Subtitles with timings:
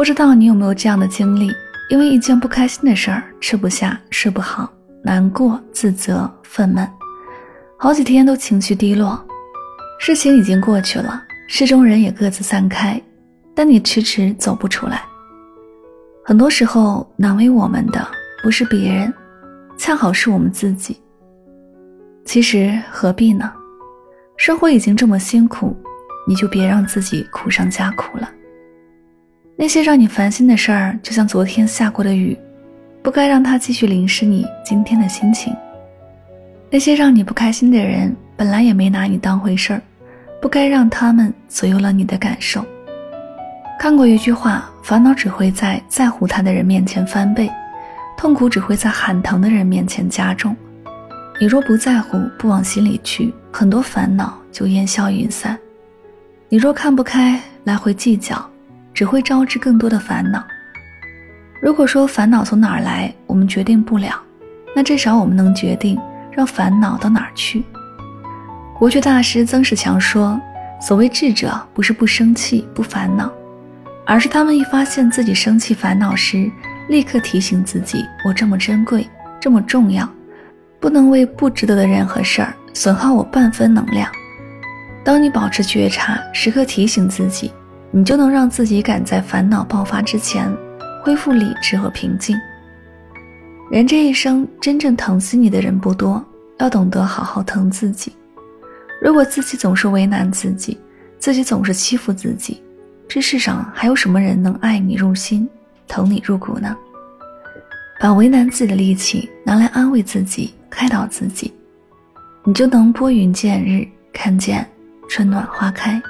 [0.00, 1.52] 不知道你有没有这样的经历？
[1.90, 4.66] 因为一件不开心的事儿，吃不下、睡不好，
[5.04, 6.88] 难过、自责、愤懑，
[7.78, 9.22] 好几天都情绪低落。
[9.98, 12.98] 事情已经过去了，事中人也各自散开，
[13.54, 15.02] 但你迟迟走不出来。
[16.24, 18.02] 很多时候，难为我们的
[18.42, 19.12] 不是别人，
[19.76, 20.98] 恰好是我们自己。
[22.24, 23.52] 其实何必呢？
[24.38, 25.76] 生活已经这么辛苦，
[26.26, 28.26] 你就别让自己苦上加苦了。
[29.60, 32.34] 那些让你烦心的事儿，就像昨天下过的雨，
[33.02, 35.54] 不该让它继续淋湿你今天的心情。
[36.70, 39.82] 那些让你不开心的人，本来也没拿你当回事儿，
[40.40, 42.64] 不该让他们左右了你的感受。
[43.78, 47.50] 看过一句话：烦恼只会在在乎他的人面前翻倍，
[48.16, 50.56] 痛苦只会在喊疼的人面前加重。
[51.38, 55.54] 你若不在乎，不往心里去，很多烦恼就烟消云散；
[56.48, 58.42] 你若看不开，来回计较。
[58.92, 60.44] 只会招致更多的烦恼。
[61.62, 64.14] 如果说烦恼从哪儿来，我们决定不了，
[64.74, 66.00] 那至少我们能决定
[66.32, 67.62] 让烦恼到哪儿去。
[68.78, 70.40] 国学大师曾仕强说
[70.80, 73.30] ：“所谓智者，不是不生气、不烦恼，
[74.06, 76.50] 而是他们一发现自己生气、烦恼时，
[76.88, 79.06] 立刻提醒自己：我这么珍贵，
[79.38, 80.08] 这么重要，
[80.80, 84.10] 不能为不值得的人和事儿损耗我半分能量。
[85.04, 87.52] 当你保持觉察，时刻提醒自己。”
[87.92, 90.50] 你就能让自己赶在烦恼爆发之前
[91.02, 92.38] 恢复理智和平静。
[93.70, 96.24] 人这一生真正疼惜你的人不多，
[96.58, 98.12] 要懂得好好疼自己。
[99.00, 100.78] 如果自己总是为难自己，
[101.18, 102.62] 自己总是欺负自己，
[103.08, 105.48] 这世上还有什么人能爱你入心、
[105.88, 106.76] 疼你入骨呢？
[108.00, 111.52] 把为难自己的力气拿来安慰自己、开导自己，
[112.44, 114.66] 你就能拨云见日，看见
[115.08, 116.00] 春暖花开。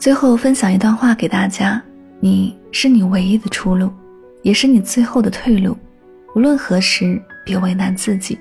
[0.00, 1.80] 最后分享一段话给大家：
[2.20, 3.92] 你是你唯一的出路，
[4.40, 5.76] 也是你最后的退路。
[6.34, 8.38] 无论何时，别为难自己。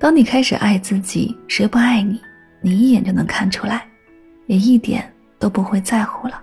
[0.00, 2.20] 当你开始爱自己，谁不爱你，
[2.60, 3.86] 你一眼就能看出来，
[4.46, 5.08] 也一点
[5.38, 6.42] 都不会在乎了。